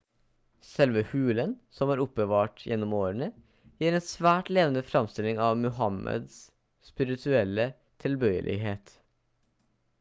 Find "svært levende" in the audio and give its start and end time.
4.05-4.83